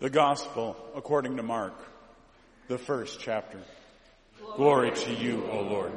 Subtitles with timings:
[0.00, 1.74] The Gospel according to Mark,
[2.68, 3.58] the first chapter.
[4.54, 5.92] Glory to you, O Lord.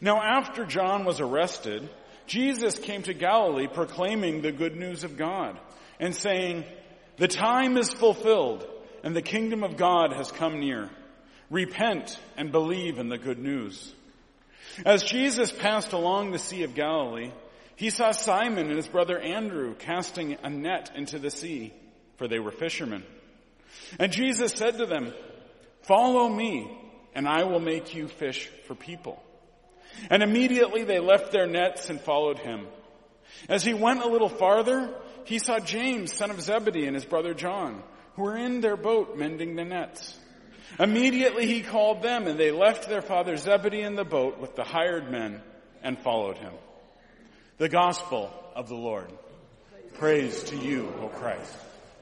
[0.00, 1.88] Now after John was arrested,
[2.26, 5.56] Jesus came to Galilee proclaiming the good news of God
[6.00, 6.64] and saying,
[7.18, 8.66] the time is fulfilled
[9.04, 10.90] and the kingdom of God has come near.
[11.50, 13.94] Repent and believe in the good news.
[14.84, 17.30] As Jesus passed along the Sea of Galilee,
[17.76, 21.72] he saw Simon and his brother Andrew casting a net into the sea,
[22.16, 23.02] for they were fishermen.
[23.98, 25.12] And Jesus said to them,
[25.82, 26.70] follow me
[27.14, 29.22] and I will make you fish for people.
[30.10, 32.66] And immediately they left their nets and followed him.
[33.48, 34.94] As he went a little farther,
[35.24, 37.82] he saw James, son of Zebedee, and his brother John,
[38.14, 40.18] who were in their boat mending the nets.
[40.78, 44.64] Immediately he called them, and they left their father Zebedee in the boat with the
[44.64, 45.40] hired men
[45.82, 46.52] and followed him.
[47.58, 49.10] The gospel of the Lord.
[49.94, 51.56] Praise to you, O Christ.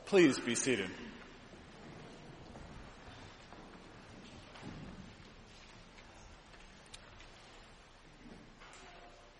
[0.06, 0.90] Please be seated.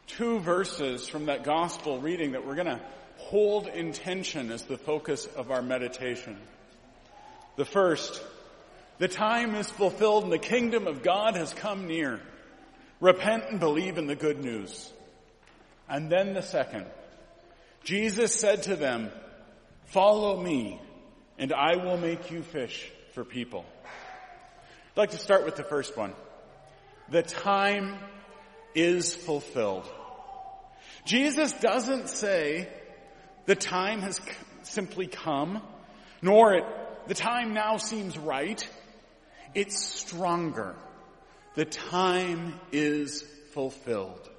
[0.07, 2.81] Two verses from that gospel reading that we're going to
[3.19, 6.39] hold intention as the focus of our meditation.
[7.57, 8.23] The first,
[8.99, 12.21] the time is fulfilled and the kingdom of God has come near.
[13.01, 14.93] Repent and believe in the good news.
[15.89, 16.87] And then the second,
[17.83, 19.11] Jesus said to them,
[19.87, 20.81] follow me
[21.39, 23.65] and I will make you fish for people.
[24.93, 26.13] I'd like to start with the first one.
[27.11, 27.99] The time
[28.75, 29.89] is fulfilled.
[31.05, 32.69] Jesus doesn't say
[33.47, 34.21] the time has
[34.63, 35.61] simply come,
[36.23, 36.65] nor it,
[37.07, 38.67] the time now seems right.
[39.55, 40.75] It's stronger.
[41.55, 44.31] The time is fulfilled.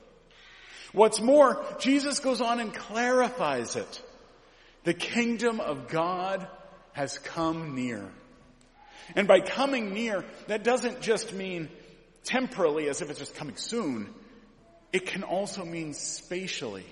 [0.91, 4.01] What's more, Jesus goes on and clarifies it.
[4.86, 6.47] The kingdom of God
[6.94, 8.09] has come near.
[9.16, 11.69] And by coming near, that doesn't just mean
[12.23, 14.13] temporally as if it's just coming soon.
[14.94, 16.85] It can also mean spatially.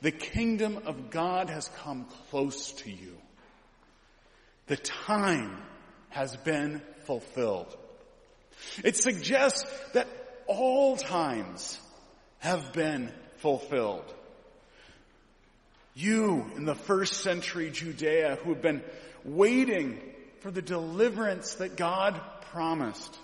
[0.00, 3.16] The kingdom of God has come close to you.
[4.66, 5.60] The time
[6.08, 7.76] has been fulfilled.
[8.84, 10.06] It suggests that
[10.46, 11.80] all times
[12.38, 14.14] have been fulfilled.
[15.94, 18.82] You in the first century Judea who have been
[19.24, 20.00] waiting
[20.40, 22.20] for the deliverance that God
[22.52, 23.18] promised.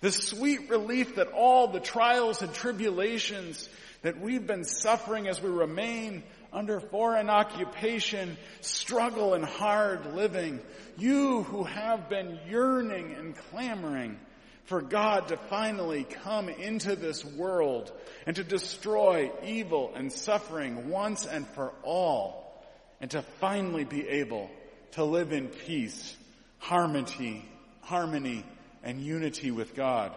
[0.00, 3.68] The sweet relief that all the trials and tribulations
[4.02, 6.22] that we've been suffering as we remain
[6.52, 10.60] under foreign occupation, struggle and hard living.
[10.96, 14.18] You who have been yearning and clamoring
[14.64, 17.92] for God to finally come into this world
[18.26, 22.64] and to destroy evil and suffering once and for all
[23.00, 24.50] and to finally be able
[24.92, 26.16] to live in peace,
[26.58, 27.46] harmony,
[27.82, 28.44] harmony
[28.82, 30.12] and unity with God.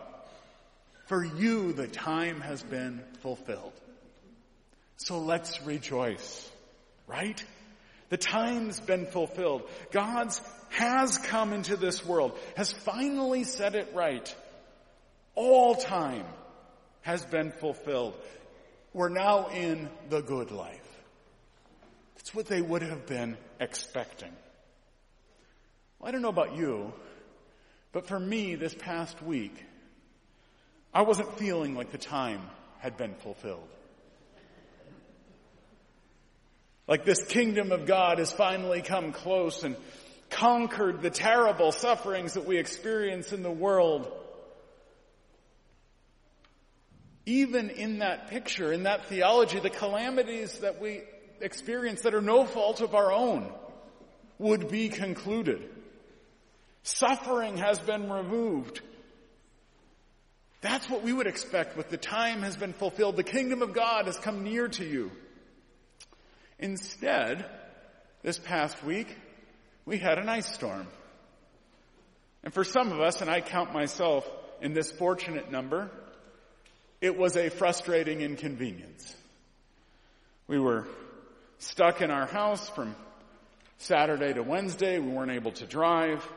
[1.07, 3.73] For you, the time has been fulfilled.
[4.97, 6.49] So let's rejoice,
[7.05, 7.43] right?
[8.09, 9.63] The time's been fulfilled.
[9.91, 14.33] God's has come into this world, has finally set it right.
[15.35, 16.25] All time
[17.01, 18.15] has been fulfilled.
[18.93, 20.81] We're now in the good life.
[22.17, 24.31] It's what they would have been expecting.
[25.99, 26.93] Well, I don't know about you,
[27.91, 29.55] but for me, this past week,
[30.93, 32.41] I wasn't feeling like the time
[32.79, 33.67] had been fulfilled.
[36.87, 39.75] Like this kingdom of God has finally come close and
[40.37, 44.11] conquered the terrible sufferings that we experience in the world.
[47.25, 51.01] Even in that picture, in that theology, the calamities that we
[51.41, 53.51] experience that are no fault of our own
[54.37, 55.67] would be concluded.
[56.83, 58.81] Suffering has been removed.
[60.61, 63.15] That's what we would expect with the time has been fulfilled.
[63.15, 65.11] The kingdom of God has come near to you.
[66.59, 67.43] Instead,
[68.21, 69.15] this past week,
[69.87, 70.85] we had an ice storm.
[72.43, 74.29] And for some of us, and I count myself
[74.61, 75.89] in this fortunate number,
[76.99, 79.15] it was a frustrating inconvenience.
[80.45, 80.87] We were
[81.59, 82.95] stuck in our house from
[83.77, 84.99] Saturday to Wednesday.
[84.99, 86.27] We weren't able to drive.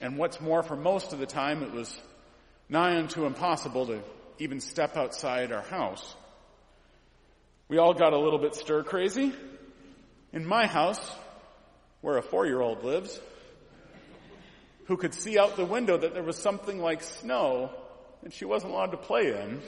[0.00, 2.00] And what's more, for most of the time, it was
[2.68, 4.02] nigh unto impossible to
[4.38, 6.14] even step outside our house.
[7.68, 9.32] We all got a little bit stir crazy.
[10.32, 11.00] In my house,
[12.02, 13.18] where a four year old lives,
[14.86, 17.70] who could see out the window that there was something like snow
[18.22, 19.60] and she wasn't allowed to play in,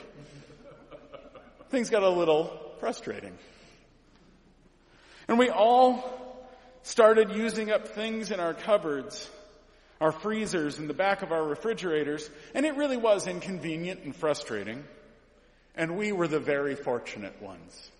[1.71, 3.37] things got a little frustrating.
[5.27, 6.05] And we all
[6.83, 9.29] started using up things in our cupboards,
[10.01, 14.85] our freezers, in the back of our refrigerators, and it really was inconvenient and frustrating.
[15.75, 17.91] And we were the very fortunate ones.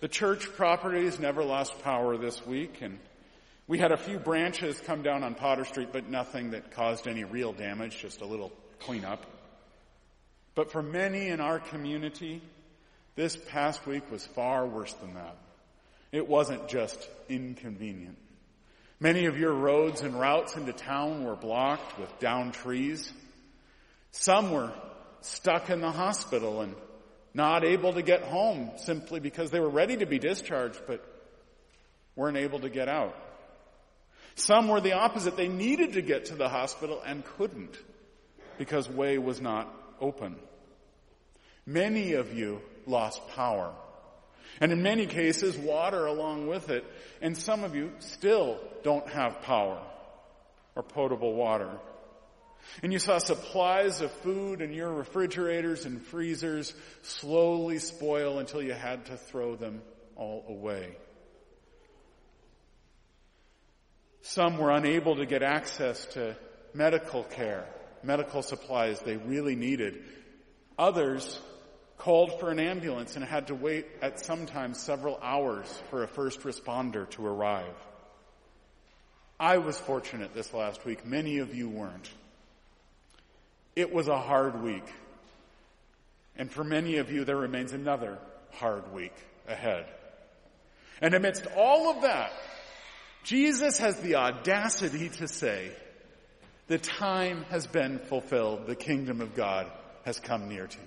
[0.00, 2.98] The church properties never lost power this week, and
[3.66, 7.24] we had a few branches come down on Potter Street, but nothing that caused any
[7.24, 9.24] real damage, just a little cleanup.
[10.54, 12.42] But for many in our community,
[13.14, 15.36] this past week was far worse than that.
[16.12, 18.18] It wasn't just inconvenient.
[19.00, 23.10] Many of your roads and routes into town were blocked with downed trees.
[24.12, 24.72] Some were
[25.22, 26.74] stuck in the hospital and
[27.36, 31.04] not able to get home simply because they were ready to be discharged but
[32.16, 33.14] weren't able to get out.
[34.36, 35.36] Some were the opposite.
[35.36, 37.76] They needed to get to the hospital and couldn't
[38.56, 39.68] because way was not
[40.00, 40.36] open.
[41.66, 43.70] Many of you lost power.
[44.58, 46.84] And in many cases, water along with it.
[47.20, 49.82] And some of you still don't have power
[50.74, 51.70] or potable water.
[52.82, 58.74] And you saw supplies of food in your refrigerators and freezers slowly spoil until you
[58.74, 59.82] had to throw them
[60.16, 60.96] all away.
[64.22, 66.36] Some were unable to get access to
[66.74, 67.64] medical care,
[68.02, 70.02] medical supplies they really needed.
[70.78, 71.40] Others
[71.96, 76.40] called for an ambulance and had to wait at sometimes several hours for a first
[76.40, 77.74] responder to arrive.
[79.38, 81.06] I was fortunate this last week.
[81.06, 82.10] Many of you weren't.
[83.76, 84.86] It was a hard week.
[86.36, 88.18] And for many of you, there remains another
[88.52, 89.14] hard week
[89.46, 89.86] ahead.
[91.00, 92.32] And amidst all of that,
[93.22, 95.70] Jesus has the audacity to say,
[96.68, 98.66] the time has been fulfilled.
[98.66, 99.70] The kingdom of God
[100.04, 100.84] has come near to you.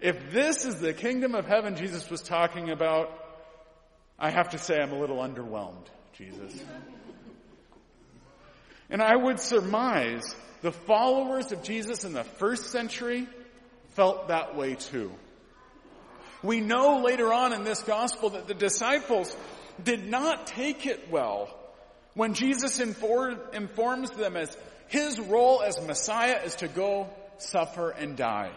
[0.00, 3.10] If this is the kingdom of heaven Jesus was talking about,
[4.18, 6.52] I have to say I'm a little underwhelmed, Jesus.
[8.90, 13.26] And I would surmise the followers of Jesus in the first century
[13.90, 15.12] felt that way too.
[16.42, 19.34] We know later on in this gospel that the disciples
[19.82, 21.48] did not take it well
[22.14, 24.56] when Jesus informs them as
[24.88, 27.08] his role as Messiah is to go
[27.38, 28.52] suffer and die.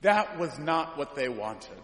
[0.00, 1.78] That was not what they wanted.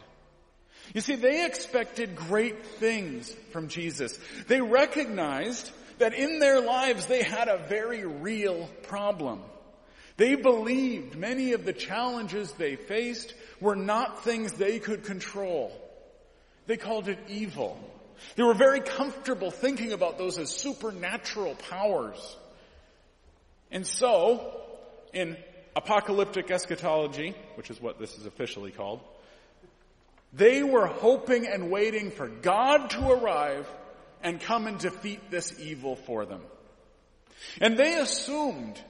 [0.95, 4.19] You see, they expected great things from Jesus.
[4.49, 9.41] They recognized that in their lives they had a very real problem.
[10.17, 15.73] They believed many of the challenges they faced were not things they could control.
[16.67, 17.79] They called it evil.
[18.37, 22.37] They were very comfortable thinking about those as supernatural powers.
[23.71, 24.61] And so,
[25.13, 25.37] in
[25.77, 29.01] apocalyptic eschatology, which is what this is officially called,
[30.33, 33.67] they were hoping and waiting for God to arrive
[34.23, 36.43] and come and defeat this evil for them.
[37.61, 38.81] And they assumed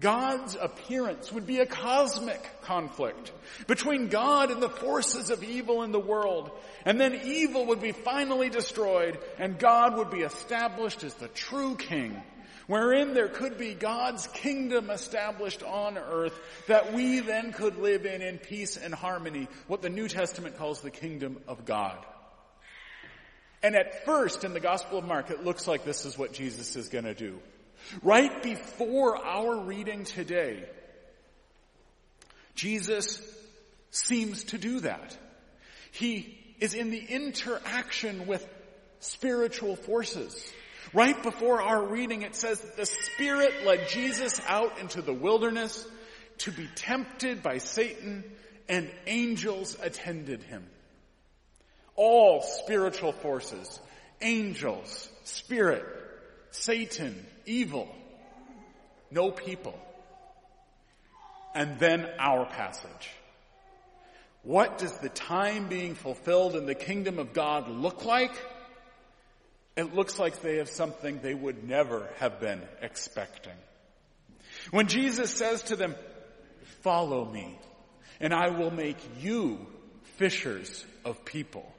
[0.00, 3.30] God's appearance would be a cosmic conflict
[3.66, 6.50] between God and the forces of evil in the world.
[6.84, 11.76] And then evil would be finally destroyed and God would be established as the true
[11.76, 12.20] king
[12.66, 16.38] wherein there could be God's kingdom established on earth
[16.68, 20.80] that we then could live in in peace and harmony, what the New Testament calls
[20.80, 21.98] the kingdom of God.
[23.62, 26.74] And at first in the Gospel of Mark, it looks like this is what Jesus
[26.76, 27.38] is going to do.
[28.02, 30.64] Right before our reading today,
[32.54, 33.20] Jesus
[33.90, 35.16] seems to do that.
[35.92, 38.46] He is in the interaction with
[39.00, 40.50] spiritual forces.
[40.92, 45.86] Right before our reading, it says that the Spirit led Jesus out into the wilderness
[46.38, 48.24] to be tempted by Satan
[48.68, 50.66] and angels attended him.
[52.04, 53.78] All spiritual forces,
[54.20, 55.84] angels, spirit,
[56.50, 57.88] Satan, evil,
[59.12, 59.78] no people.
[61.54, 63.08] And then our passage.
[64.42, 68.34] What does the time being fulfilled in the kingdom of God look like?
[69.76, 73.52] It looks like they have something they would never have been expecting.
[74.72, 75.94] When Jesus says to them,
[76.80, 77.56] follow me
[78.18, 79.64] and I will make you
[80.16, 81.72] fishers of people,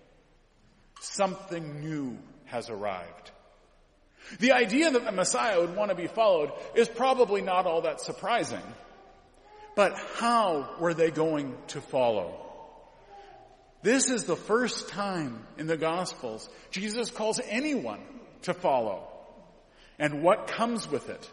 [1.03, 3.31] something new has arrived.
[4.39, 7.99] The idea that the Messiah would want to be followed is probably not all that
[7.99, 8.61] surprising.
[9.75, 12.39] But how were they going to follow?
[13.81, 18.01] This is the first time in the Gospels Jesus calls anyone
[18.43, 19.07] to follow.
[19.99, 21.29] And what comes with it?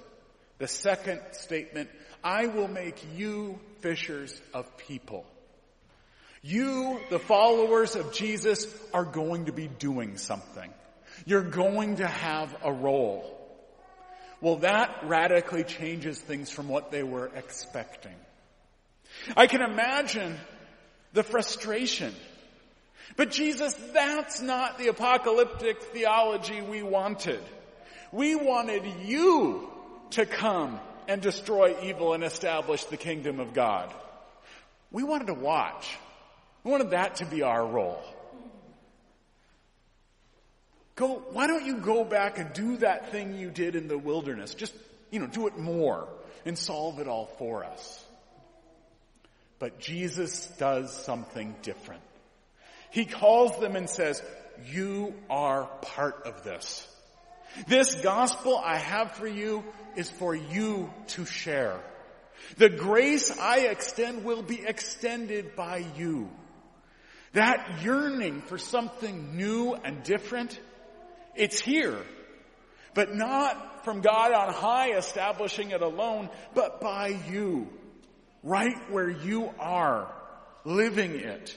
[0.58, 1.90] The second statement,
[2.24, 5.24] I will make you fishers of people.
[6.42, 10.70] You, the followers of Jesus, are going to be doing something.
[11.26, 13.36] You're going to have a role.
[14.40, 18.14] Well, that radically changes things from what they were expecting.
[19.36, 20.38] I can imagine
[21.12, 22.14] the frustration.
[23.16, 27.40] But Jesus, that's not the apocalyptic theology we wanted.
[28.12, 29.68] We wanted you
[30.12, 33.92] to come and destroy evil and establish the kingdom of God.
[34.90, 35.98] We wanted to watch.
[36.64, 38.02] We wanted that to be our role.
[40.96, 44.54] Go, why don't you go back and do that thing you did in the wilderness?
[44.54, 44.74] Just,
[45.10, 46.06] you know, do it more
[46.44, 48.04] and solve it all for us.
[49.58, 52.02] But Jesus does something different.
[52.90, 54.22] He calls them and says,
[54.70, 56.86] you are part of this.
[57.66, 59.64] This gospel I have for you
[59.96, 61.80] is for you to share.
[62.56, 66.28] The grace I extend will be extended by you.
[67.32, 70.58] That yearning for something new and different,
[71.36, 71.98] it's here.
[72.94, 77.68] But not from God on high establishing it alone, but by you.
[78.42, 80.12] Right where you are,
[80.64, 81.56] living it.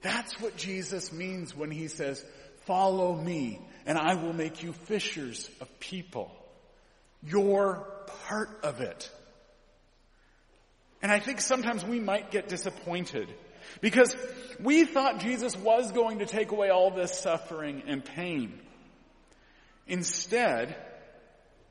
[0.00, 2.24] That's what Jesus means when he says,
[2.66, 6.34] follow me and I will make you fishers of people.
[7.22, 7.86] You're
[8.28, 9.10] part of it.
[11.02, 13.28] And I think sometimes we might get disappointed
[13.80, 14.14] because
[14.60, 18.60] we thought Jesus was going to take away all this suffering and pain.
[19.86, 20.76] Instead,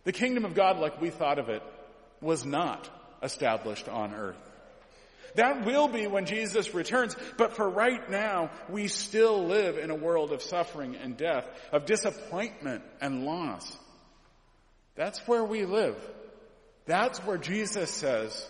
[0.04, 1.64] the kingdom of God like we thought of it
[2.22, 2.90] was not
[3.22, 4.38] established on earth.
[5.36, 9.96] That will be when Jesus returns, but for right now, we still live in a
[9.96, 13.76] world of suffering and death, of disappointment and loss.
[14.96, 15.98] That's where we live.
[16.86, 18.48] That's where Jesus says,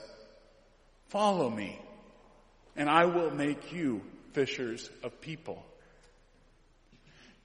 [1.07, 1.79] follow me
[2.75, 4.01] and I will make you
[4.33, 5.63] fishers of people.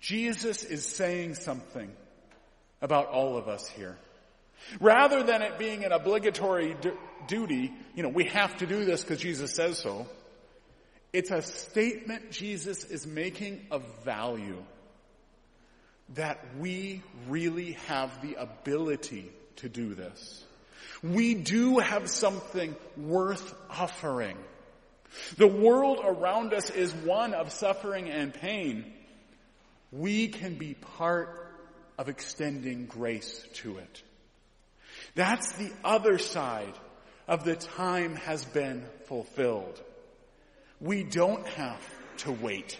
[0.00, 1.90] Jesus is saying something
[2.80, 3.96] about all of us here.
[4.80, 6.76] Rather than it being an obligatory
[7.26, 10.06] duty, you know, we have to do this because Jesus says so.
[11.12, 14.62] It's a statement Jesus is making of value
[16.14, 20.44] that we really have the ability to do this.
[21.02, 24.36] We do have something worth offering.
[25.36, 28.92] The world around us is one of suffering and pain.
[29.90, 31.46] We can be part
[31.98, 34.02] of extending grace to it.
[35.14, 36.74] That's the other side
[37.26, 39.80] of the time has been fulfilled.
[40.80, 41.82] We don't have
[42.18, 42.78] to wait.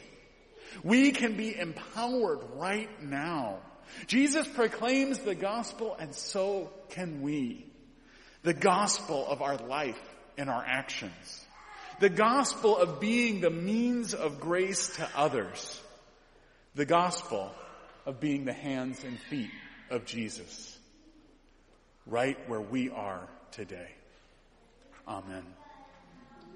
[0.82, 3.58] We can be empowered right now.
[4.06, 7.66] Jesus proclaims the gospel and so can we.
[8.42, 10.00] The gospel of our life
[10.36, 11.46] and our actions.
[12.00, 15.80] The gospel of being the means of grace to others.
[16.74, 17.50] The gospel
[18.06, 19.50] of being the hands and feet
[19.90, 20.78] of Jesus.
[22.06, 23.88] Right where we are today.
[25.06, 25.44] Amen.